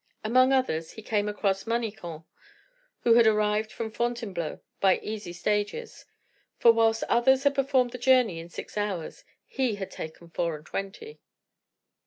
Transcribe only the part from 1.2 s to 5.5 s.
across Manicamp, who had arrived from Fontainebleau by easy